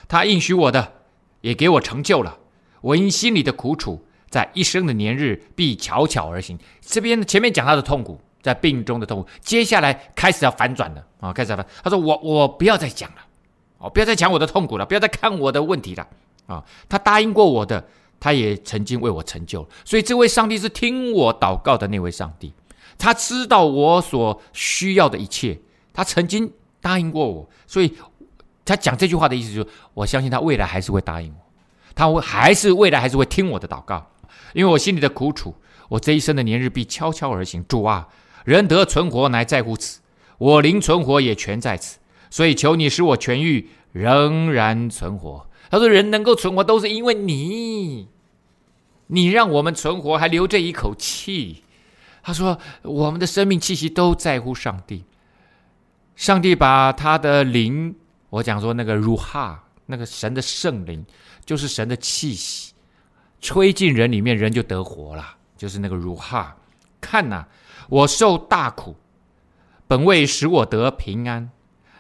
[0.07, 0.93] 他应许我的，
[1.41, 2.39] 也给我成就了。
[2.83, 6.57] 我因心里的苦楚，在一生的年日必悄悄而行。
[6.81, 8.21] 这边前面讲他的痛苦。
[8.45, 11.33] 在病中的痛苦，接下来开始要反转了啊！
[11.33, 13.17] 开始要反，他说：“我我不要再讲了，
[13.79, 16.07] 哦，不要再讲我的痛苦了，不要再看我的问题了
[16.47, 17.83] 啊！”他答应过我的，
[18.21, 22.53] 他也曾经为我成就，所以这位上帝是听我祷告的那位上帝，
[22.99, 25.59] 他知道我所需要的一切，
[25.95, 26.53] 他曾经
[26.83, 27.97] 答应过我，所以
[28.63, 31.41] 他讲这句话的意思就是，我相信他未来还是会答应我，
[31.95, 34.07] 他会还是未来还是会听我的祷告，
[34.53, 35.55] 因为我心里的苦楚，
[35.89, 38.07] 我这一生的年日必悄悄而行，主啊！
[38.45, 40.01] 人得存活乃在乎此，
[40.39, 41.99] 我灵存活也全在此，
[42.31, 45.49] 所以求你使我痊愈，仍然存活。
[45.71, 48.07] 他说：“人能够存活，都是因为你，
[49.09, 51.65] 你让我们存活，还留着一口气。”
[52.23, 55.05] 他说：“我们的生命气息都在乎上帝，
[56.15, 57.97] 上帝把他的灵，
[58.31, 61.05] 我讲说那个如哈，那个神的圣灵，
[61.45, 62.73] 就是神的气息，
[63.41, 66.57] 吹进人里面，人就得活了，就是那个如哈。
[67.01, 67.47] 看呐、”
[67.89, 68.97] 我受大苦，
[69.87, 71.51] 本为使我得平安。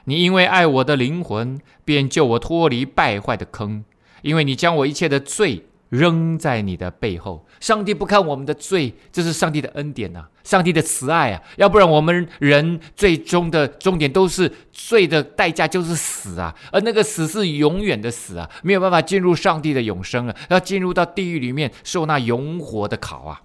[0.04, 3.84] 你因为爱我的灵魂，便救我脱离败坏的坑。
[4.22, 7.46] 因为你将我一切的罪扔在你的背后。
[7.60, 11.42] 上帝不看我们的罪，这是上帝的恩典呐、啊，上帝的慈爱啊！
[11.56, 16.54] 要不然我们人最终的终点都是罪的代价，就是死啊！
[16.72, 23.40] 而那个死是永远的死啊，没有办法进入上帝的永生啊，要进入到地狱里面受那永火的烤啊！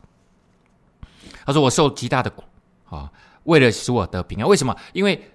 [1.46, 2.44] 他说：“我受极大的苦
[2.90, 3.12] 啊，
[3.44, 4.48] 为了使我得平安。
[4.48, 4.76] 为什么？
[4.94, 5.32] 因为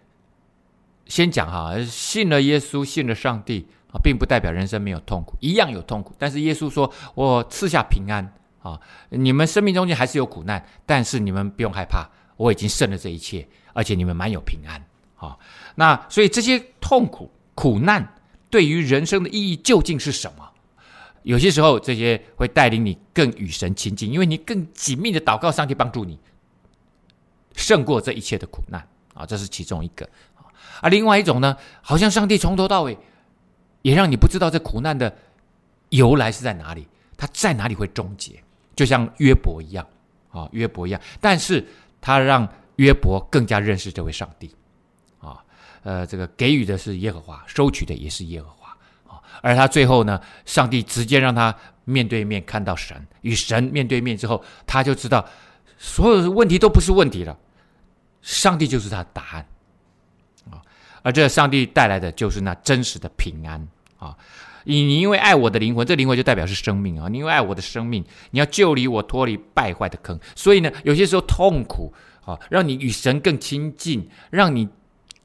[1.06, 6.14] 先讲哈，信了耶稣，信了上帝啊，并不代表人生没有痛苦，一样有痛苦。
[6.18, 14.82] 但是耶稣说我赐下平安啊，你们生命中间还是有苦难，但是你们不用害怕，我已经胜了这一切，而且你们蛮有平安
[15.16, 15.36] 啊。
[15.74, 18.14] 那所以这些痛苦苦难
[18.48, 20.50] 对于人生的意义究竟是什么？”
[21.24, 26.18] 有些时候，这些会带领你更与神亲近，因为你更紧密的祷告，上帝帮助你
[27.54, 30.04] 胜过这一切的苦难啊，这是其中一个
[30.36, 30.46] 啊。
[30.82, 32.96] 而另外一种呢，好像上帝从头到尾
[33.82, 35.14] 也让你不知道这苦难的
[35.88, 38.42] 由来是在哪里，它在哪里会终结，
[38.76, 39.86] 就像约伯一样
[40.30, 41.64] 啊，约伯一样，但是
[42.00, 44.54] 他让约伯更加认识这位上帝
[45.20, 45.42] 啊，
[45.84, 48.63] 呃，这个给予的是耶和华，收取的也是耶和华。
[49.42, 55.24] 而他最后呢，上帝直接让他面对面看到神，与神面对面之后，他就知道
[55.76, 57.36] 所有的问题都不是问题了，
[58.22, 59.46] 上帝就是他的答案
[60.50, 60.62] 啊！
[61.02, 63.66] 而这上帝带来的就是那真实的平安
[63.98, 64.16] 啊！
[64.64, 67.08] 你你因为爱我的灵魂，这灵魂就代表是生命啊！
[67.10, 71.92] 你因为爱我的生命，你要救离我脱离败坏的坑，所以呢，有些时候痛苦
[72.24, 74.68] 啊，让你与神更亲近，让你。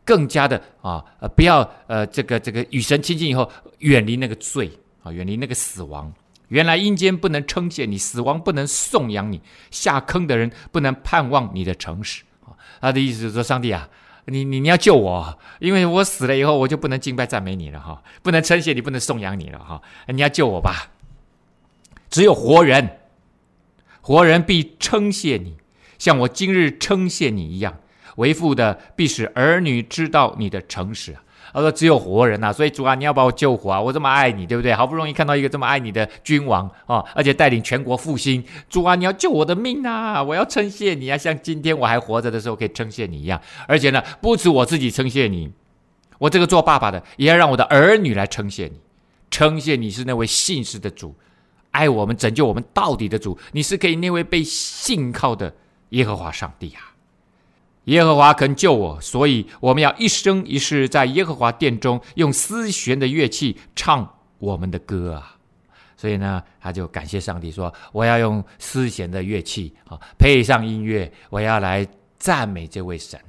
[0.06, 4.72] 更加的啊，呃，不要呃，这个这个与神亲近以后，远离那个罪
[5.04, 6.12] 啊，远离那个死亡。
[6.48, 12.58] 原来阴间不能称谢你，死亡不能颂扬你，下坑的人不能盼望你的诚实啊。
[12.82, 13.88] 他的意思是说，上帝啊，
[14.26, 19.80] 你你你要救我，因为我死了以后，我就不能敬拜赞美你了哈，不能称谢你，不能颂扬你了哈。
[20.08, 20.90] 你要救我吧，
[22.10, 22.98] 只有活人，
[24.02, 25.58] 活人必称谢你，
[26.00, 27.78] 像我今日称谢你一样。
[28.16, 31.16] 为父的必使儿女知道你的诚实。
[31.52, 33.82] 他说：“只有活人呐、所以主啊，你要把我救活啊！
[33.82, 34.72] 我这么爱你，对不对？
[34.72, 38.44] 好不容易看到一个这么爱你的君王啊、而且带领全国复兴。
[38.70, 40.22] 主啊，你要救我的命啊！
[40.22, 43.42] 我要称谢你啊，像今天我还活着的时候可以称谢你一样。
[43.68, 45.52] 而且呢，不止我自己称谢你，
[46.20, 48.80] 我这个做爸爸的也要让我的儿女来称谢你，
[49.32, 51.16] 称谢你是那位信实的主，
[51.72, 53.36] 爱我们、拯救我们到底的主。
[53.54, 55.52] 你是可以那位被信靠的
[55.90, 56.86] 耶和华上帝啊！”
[57.86, 65.36] 耶和华肯救我，所以我们要一生一世在耶和华殿中用丝弦的乐器唱我们的歌啊！
[65.98, 71.86] 所以呢，他就感谢上帝说：“我要用丝弦的乐器啊，配上音乐，我要来
[72.18, 73.20] 赞美这位神，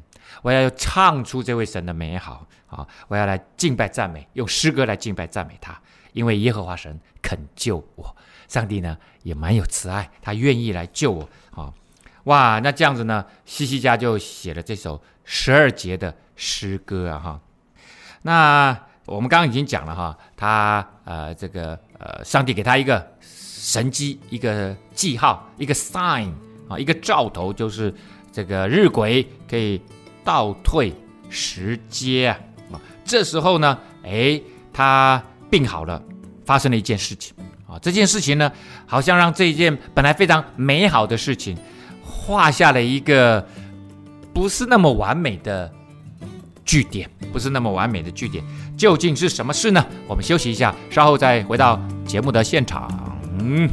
[0.42, 2.86] 我要唱出这位神的美好啊！
[3.08, 5.80] 我要来敬拜赞美，用诗歌来敬拜赞美他，
[6.12, 8.14] 因为耶和华神肯救我。
[8.46, 11.28] 上帝呢也蛮有慈爱，他愿意来救我。
[12.30, 17.40] 哇，那这样子呢，西西家就写了这首十二节的诗歌啊，哈。
[18.22, 26.30] 那我们刚刚已经讲了哈，他呃这个呃，上帝给他一个神迹，一个记号，一个 sign
[26.68, 27.92] 啊，一个兆头，就是
[28.30, 29.82] 这个日晷可以
[30.22, 30.94] 倒退
[31.28, 32.38] 时间啊。
[32.74, 34.40] 啊，这时候呢，哎，
[34.72, 36.00] 他病好了，
[36.46, 37.34] 发生了一件事情
[37.66, 37.76] 啊。
[37.82, 38.52] 这件事情呢，
[38.86, 41.58] 好像让这一件本来非常美好的事情，
[42.30, 43.44] 画下了一个
[44.32, 45.68] 不是那么完美的
[46.64, 48.44] 句点，不是那么完美的句点。
[48.76, 49.84] 究竟是什么事呢？
[50.06, 52.88] 我们休息一下，稍后再回到节目的现场。
[53.40, 53.68] 嗯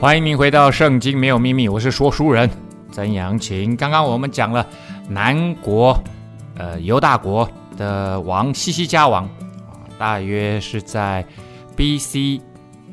[0.00, 2.48] 欢迎您回到《圣经没有秘密》，我是说书人
[2.92, 3.76] 曾阳晴。
[3.76, 4.64] 刚刚我们讲了
[5.08, 6.00] 南国，
[6.54, 11.26] 呃，犹大国的王西西家王啊，大约是在
[11.74, 12.40] B.C.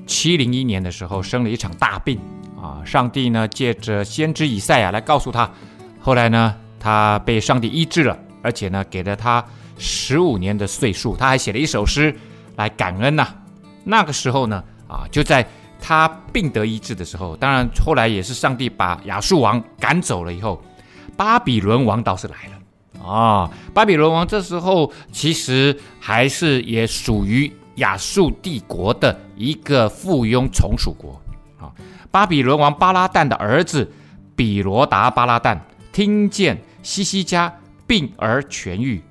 [0.07, 2.19] 七零一年的时候生了一场大病
[2.59, 2.81] 啊。
[2.83, 5.47] 上帝呢借着先知以赛亚来告诉他，
[6.01, 9.45] 后来呢他被上帝医治了，而且呢给了他
[9.77, 12.15] 十五年的岁数，他还写了一首诗
[12.55, 13.27] 来感恩呐、
[13.83, 15.47] 那个时候呢啊就在。
[15.87, 20.59] 他病得医治的时候，当然后来也是上帝把亚述王赶走了以后，
[21.15, 23.47] 巴比伦王倒是来了啊。
[23.71, 31.21] 巴比伦王这时候其实还是也属于亚述帝国的一个附庸从属国
[31.59, 31.69] 啊。
[32.09, 33.87] 巴比伦王巴拉旦的儿子
[34.35, 35.55] 比罗达巴拉旦
[35.91, 37.53] 听见西西家
[37.85, 39.03] 病而痊愈，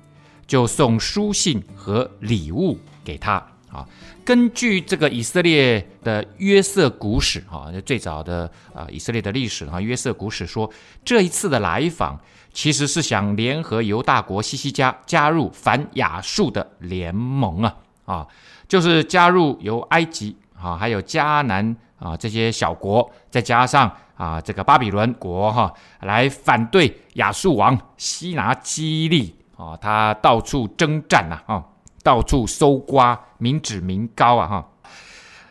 [0.45, 3.41] 就送书信和礼物给他
[3.75, 3.85] 啊。
[4.23, 10.69] 根据这个以色列的约瑟古史，哈，最早的啊以色列的历史哈，约瑟古史说，
[11.03, 12.19] 这一次的来访
[12.51, 18.27] 其实是想联合犹大国西西家加入反亚述的联盟啊啊，
[18.67, 31.63] 就是加入由埃及啊还有迦南啊这些小国，再加上啊这个巴比伦国哈，来反对亚述王西拿基立啊，他到处征战呐啊。
[32.05, 34.47] 到处搜刮民脂民膏啊！
[34.47, 34.69] 哈，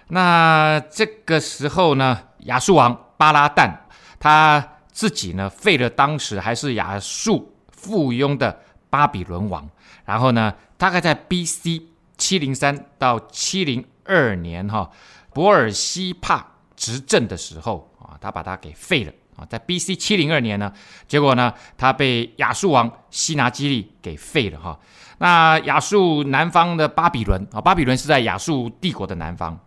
[0.09, 3.71] 那这个时候呢，亚述王巴拉旦
[4.19, 9.69] 他自己呢废了当时还是亚述附庸的巴比伦王，
[10.05, 11.89] 然后呢，大概在 B.C.
[12.17, 14.91] 七零三到七零二年哈，
[15.33, 19.97] 伯尔西帕执政的时候啊，他把他给废了啊，在 B.C.
[19.97, 20.73] 七零二年呢，
[21.07, 24.79] 结果呢，他被亚述王西拿基立给废了哈。
[25.19, 29.59] 那亚述南方的巴比伦啊，巴比伦是在亚述帝国的南方，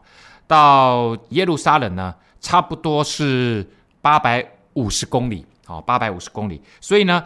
[0.45, 3.69] 到耶路撒冷呢，差不多是
[4.01, 6.61] 八百五十公里，好，八百五十公里。
[6.81, 7.23] 所以呢，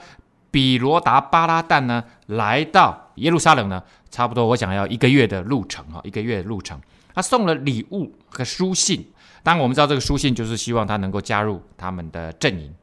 [0.49, 6.79] 比罗达巴拉旦呢，来到耶路撒冷呢，差不多我想要一个月的路程哈，一个月的路程。
[7.13, 9.05] 他送了礼物和书信，
[9.43, 12.73] 当我们知道这个书信就是希望他能够加入他们的阵营。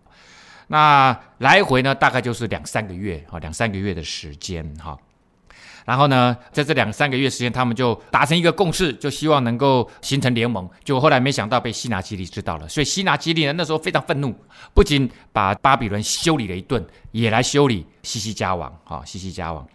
[0.68, 4.98] 那来回呢，大概就是两三个月啊，两三个月的时间哈。
[5.86, 10.68] 然后呢，在这两三个月时间，他们就达成一个共识，就希望能够形成联盟。
[10.84, 14.34] 就后来没想到被希拿基利知道了，所以希拿基利呢那时候非常愤怒，
[14.74, 18.70] 不仅把巴比伦修理了一顿，也来修理西西家王。
[18.84, 19.66] 哈，西西家王。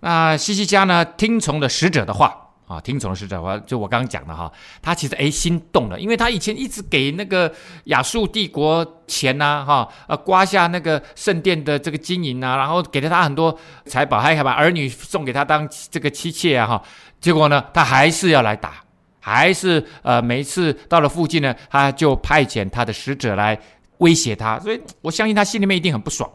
[0.00, 2.45] 那西西家呢，听从了使者的话。
[2.66, 4.50] 啊，听从的使者，我就我刚刚讲的哈，
[4.82, 7.52] 他其实哎心动了，因为他以前一直给那个
[7.84, 16.82] 亚述帝国钱呐、哈，呃，刮下那个圣殿的这个金银啊，然后给了他很多财宝，还还把儿女送给他当这个妻妾啊，哈，
[17.20, 18.82] 结果呢，他还是要来打，
[19.20, 23.56] 还是呃，每一次到了附近呢，他就派遣他的使者来
[23.98, 26.28] 威胁他，所以我相信他心里面一定很不爽，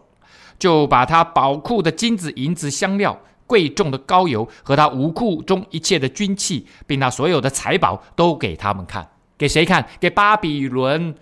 [0.57, 3.19] 就把他宝库的金子、银子、香料。
[3.51, 9.05] 贵重的膏油和他武库中一切的军器，并他所有的财宝都给他们看。
[9.37, 9.85] 给谁看？
[9.99, 11.13] 给巴比伦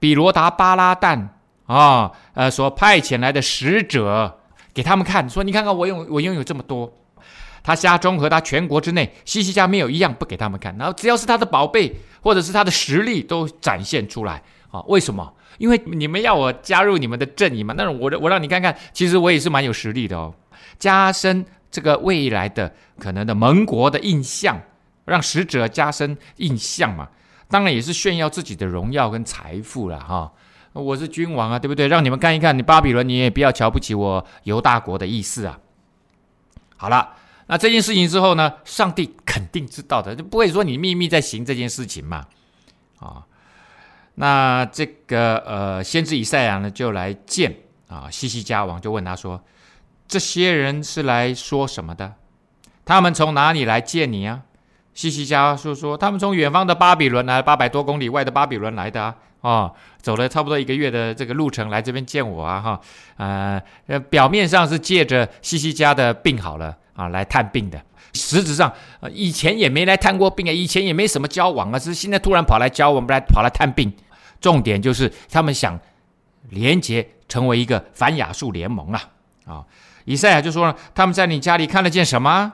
[0.00, 1.28] 比罗达巴拉旦
[1.66, 4.40] 啊，呃，所派遣来的使者
[4.74, 6.92] 给他们看，说：“你看看我拥我拥有这么多。
[7.62, 10.76] 他家中和他全国之内，西西家没有一样不给他们看。
[10.76, 14.42] 然后只要是他的宝贝或者是他的实力，都展现出来
[14.72, 14.82] 啊。
[14.88, 15.32] 为什么？
[15.58, 17.72] 因为你们要我加入你们的阵营嘛。
[17.76, 20.34] 那我我让你看看，其实我也是蛮有实力的哦。”
[20.82, 24.60] 加深这个未来的可能的盟国的印象，
[25.04, 27.08] 让使者加深印象嘛，
[27.48, 30.32] 当然也是炫耀自己的荣耀跟财富了哈。
[30.72, 31.86] 我是君王啊，对不对？
[31.86, 35.56] 让你们看一看，你巴比伦你也不要瞧不起我犹大国的意思啊。
[36.76, 37.14] 好了，
[37.46, 42.26] 那这件事情之后呢，上帝肯定知道的，就不会说你秘密在行这件事情嘛。
[42.98, 43.24] 啊，
[44.16, 47.54] 那这个呃，先知以赛亚呢，就来见
[47.86, 49.40] 啊西西家王，就问他说
[50.12, 52.12] ：“这些人是来说什么的？
[52.84, 54.42] 他们从哪里来见你啊？”
[54.92, 62.80] 西西家说：“说他们从远方的巴比伦来，八百多公里外的巴比伦来的啊。”哦，走了差不多一个月的这个路程来这边见我啊，哈，
[63.16, 67.82] 呃，表面上是借着西西家的病好了啊来探病的，
[68.12, 68.72] 实质上
[69.10, 73.92] 以前也没来探过病啊，以前也没什么交往啊，是现在突然跑来交往，不来跑来探病。
[74.40, 75.76] 重点就是他们想
[76.50, 79.02] 连结成为一个反亚述联盟啊，
[79.46, 79.64] 啊，
[80.04, 82.52] 以赛亚就说了，他们在你家里看得见什么？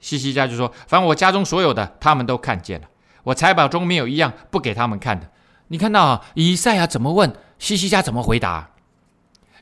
[0.00, 2.88] 西西家就说，反正我家中所有的他们都看见了，
[3.22, 5.30] 我财宝中没有一样不给他们看的。
[5.68, 8.70] 你看到啊，以赛亚怎么问，西西家怎么回答？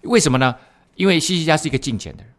[0.02, 0.54] 为什么呢？
[0.94, 2.32] 因为西西家是一个敬虔的人，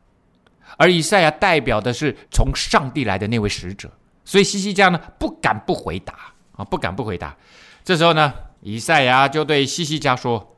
[0.77, 3.91] 而以赛亚代表的是从上帝来的那位使者，
[4.23, 6.13] 所以西西家呢不敢不回答
[6.55, 7.35] 啊，不敢不回答。
[7.83, 10.55] 这时候呢，以赛亚就对西西家说：“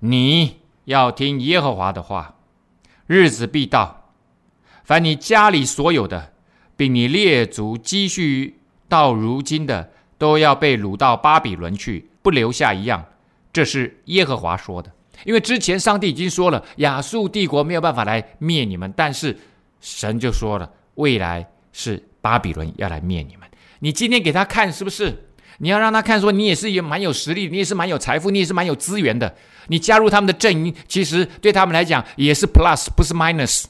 [0.00, 2.33] 你要听耶和华的话，
[3.06, 4.12] 日子必到，
[4.84, 6.32] 凡你家里所有的，
[6.76, 13.04] 并你列祖积蓄到如今的，都要被掳到巴比伦去。”不留下一样，
[13.52, 14.90] 这是耶和华说的。
[15.26, 19.38] 因为之前上帝已经说了，亚述帝国没有办法来灭你们，但是
[19.78, 23.46] 神就说了，未来是巴比伦要来灭你们。
[23.80, 25.28] 你今天给他看，是不是？
[25.58, 29.34] 你要让他看，说你也是也蛮有实力，你也是蛮有财富，你也是蛮有资源的。
[29.68, 33.64] 你加入他们的阵营，其实对他们来讲也是 plus，不是 minus。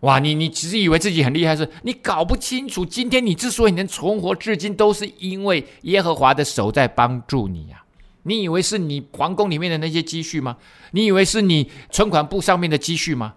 [0.00, 2.84] 哇，你你其实以为自己很厉害是，你搞不清楚。
[2.84, 7.86] 今天你之所以能存活至今，都是因为耶和华的手在帮助你呀、啊。
[8.24, 10.56] 你以为是你皇宫里面的那些积蓄吗？
[10.90, 13.34] 你以为是你存款簿上面的积蓄吗？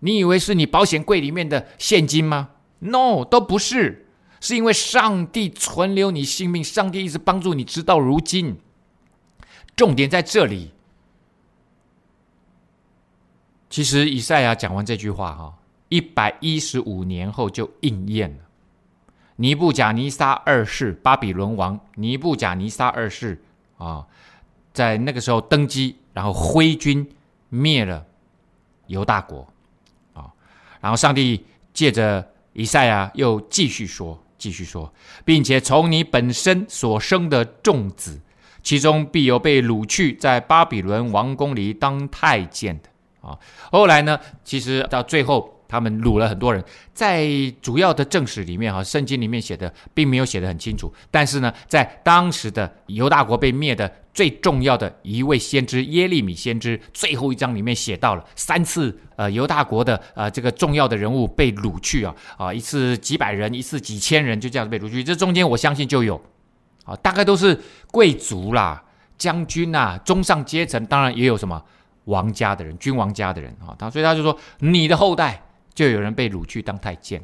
[0.00, 4.05] 你以为是你保险柜里面的现金吗？No，都不是，
[4.46, 8.56] 是因为上帝存留你性命，上帝一直帮助你，直到如今。
[9.74, 10.70] 重点在这里。
[13.68, 15.54] 其实以赛亚讲完这句话哈。
[15.88, 18.44] 一百一十五年后就应验了。
[19.34, 23.42] 尼布甲尼撒二世，巴比伦王尼布甲尼撒二世
[23.78, 24.06] 啊，
[24.72, 27.08] 在那个时候登基，然后挥军
[27.48, 28.06] 灭了
[28.86, 29.46] 犹大国
[30.14, 30.30] 啊。
[30.80, 34.92] 然后上帝借着以赛亚又继续说，继续说，
[35.24, 38.20] 并且从你本身所生的众子，
[38.62, 43.38] 其中必有被掳去在巴比伦王宫里当太监的啊。
[43.72, 45.55] 后来呢，其实到最后。
[45.68, 46.64] 他们掳了很多人，
[46.94, 47.28] 在
[47.60, 50.92] 主要的正史里面，哈，圣经里面写的并没有写得很清楚。
[51.10, 65.02] 但是呢，在当时的犹大国被灭的最重要的一位先知耶利米先知，最后一章里面写到了三次，呃，犹大国的呃这个重要的人物被掳去啊，啊，一次几百人，一次几千人，就这样子被掳去。
[65.02, 66.20] 这中间我相信就有，
[66.84, 67.60] 啊，大概都是
[67.90, 68.82] 贵族啦、
[69.18, 71.62] 将军呐、中上阶层，当然也有什么
[72.04, 73.74] 王家的人、君王家的人啊。
[73.78, 75.42] 他所以他就说你的后代。
[75.76, 77.22] 就有人被掳去当太监。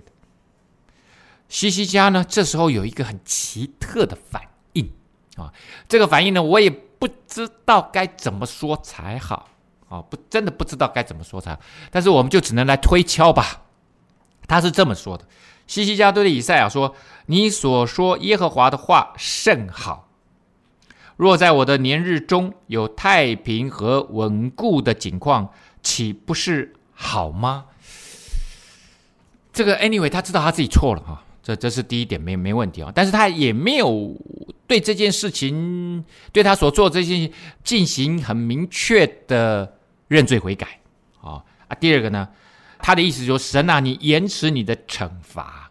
[1.49, 4.43] 西西家呢，这时候有一个很奇特的反
[4.75, 4.91] 应
[5.37, 5.53] 啊，
[5.89, 9.49] 这个反应呢，我也不知道该怎么说才好
[9.89, 11.61] 啊，不，真的不知道该怎么说才好。
[11.91, 13.63] 但是我们就只能来推敲吧。
[14.47, 15.27] 他是这么说的：
[15.67, 16.95] 西西家对以赛亚说
[17.27, 20.09] ：“你所说耶和华的话甚好。
[21.17, 27.67] 若在我的年日中有太平和稳固的景况，岂不是好吗？”
[29.53, 32.91] 这个 anyway，他知道他自己错了哈，这这是第一点，没没问题啊。
[32.95, 34.17] 但是他也没有
[34.67, 37.31] 对这件事情，对他所做这些
[37.63, 39.77] 进行很明确的
[40.09, 40.81] 认罪悔改
[41.21, 41.75] 啊啊。
[41.79, 42.27] 第二个呢，
[42.79, 45.71] 他的意思就是神啊，你延迟你的惩罚，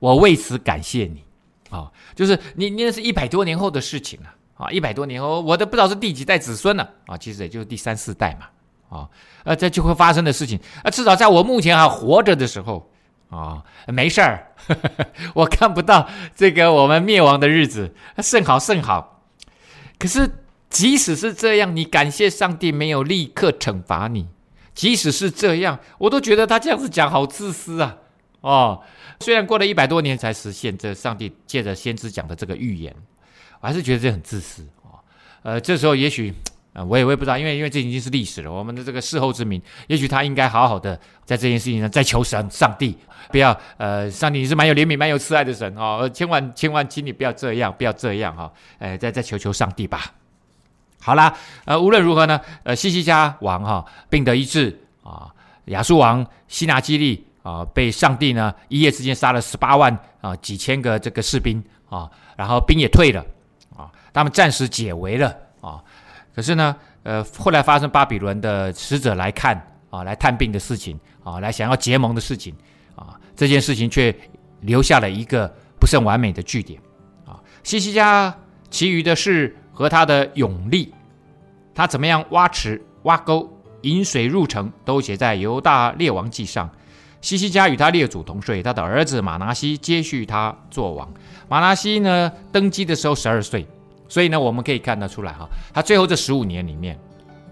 [0.00, 1.22] 我为此感谢你
[1.70, 1.88] 啊。
[2.16, 9.08] 就是你你那是一百多年后的事情了啊，一百多年后，我都不知道是第几代子孙了啊，其实也就是第三四代嘛啊，
[9.44, 12.89] 呃，这就会发生的事情啊，至少在我目前还活着的时候。
[13.30, 14.52] 哦，没事儿，
[15.34, 19.22] 我看不到这个我们灭亡的日子，甚好甚好。
[19.98, 20.28] 可是
[20.68, 24.28] 即使是这样，你感谢上帝没有立刻惩罚你。
[24.74, 27.96] 即使是这样，我都觉得他这样子讲好自私啊！
[28.40, 28.82] 哦，
[29.20, 32.94] 虽然过了一百多年才实现这上帝借着先知讲的这个预言，
[33.60, 34.98] 我还是觉得这很自私哦。
[35.42, 36.34] 呃，这时候也许。
[36.72, 38.52] 啊，我也我也不知道，因为因为这已经是历史了。
[38.52, 40.94] 我们的这个事后之名，也许他应该好好的
[41.24, 42.96] 在这件事情上再求神上帝，
[43.32, 50.12] 不要呃，上帝你是蛮有怜悯、蛮有慈爱的神哦，千万千万，请你不要这样，不要这样哈，哎，再再求求上帝吧。
[51.00, 55.28] 好啦，呃，无论如何呢，呃，西西家王哈病得医治啊，
[55.64, 63.26] 亚述王西拿基立啊，被上帝呢一夜之间杀了十八万啊，几千个这个士兵啊，然后兵也退了
[63.76, 65.82] 啊，他们暂时解围了啊。
[66.40, 72.54] 可是呢，呃，后来发生巴比伦的使者来看啊，来探病的事情啊，来想要结盟的事情
[72.96, 74.14] 啊，这件事情却
[74.62, 75.46] 留下了一个
[75.78, 76.80] 不甚完美的句点
[77.26, 77.36] 啊。
[77.62, 78.34] 西西家
[78.70, 80.94] 其余的事和他的勇力，
[81.74, 83.46] 他怎么样挖池挖沟
[83.82, 86.70] 引水入城，都写在犹大列王记上。
[87.20, 91.12] 西西家与他列祖同岁，他的儿子玛拿西接续他做王。
[91.50, 93.66] 玛拿西呢，登基的时候十二岁，
[94.10, 96.98] 所以呢，我们可以看得出来哈，他最后这十五年里面，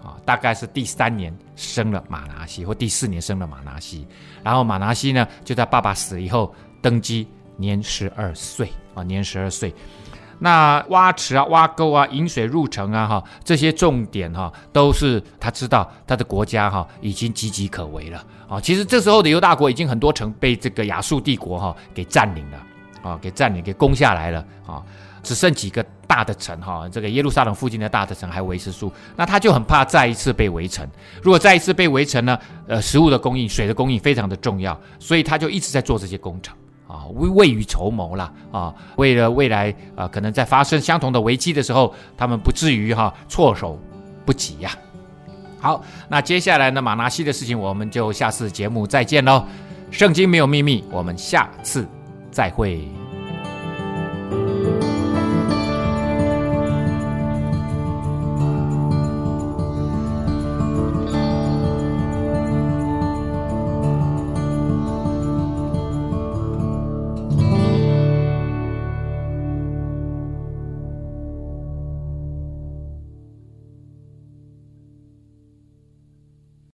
[0.03, 4.07] 啊，大概是第三年生了马拿西，或第四年生了马拿西。
[4.43, 6.53] 然后马拿西呢，就在爸爸死以后
[6.83, 9.73] 登基，年十二岁啊，年十二岁。
[10.41, 18.61] 那挖池啊、挖沟啊、引水入城啊，哈，这些重点哈，都是他知道他的国家哈已经岌岌可危了啊。
[18.61, 22.63] 其实这时候的犹大国已经很多城被这个亚述帝国哈给占领了
[23.03, 24.81] 啊，给占领、给攻下来了啊，
[25.23, 28.93] 只剩几个大的城哈，这个耶路撒冷附近的大的城还维持住。
[29.17, 30.89] 那他就很怕再一次被围城。
[31.23, 36.55] 如果再一次被围城呢，呃，食物的供应、水的供应非常的重要，所以他就一直在做这些工程。
[36.87, 38.75] 啊，未未雨绸缪啦啊！
[38.97, 43.79] 为了未来啊，可能在发生相同的危机的时候，他们不至于哈、措手
[44.25, 44.71] 不及呀、
[45.61, 49.45] 好，那接下来呢，马拿西的事情，我们就下次节目再见喽。
[49.91, 51.87] 圣经没有秘密，我们下次
[52.31, 52.98] 再会。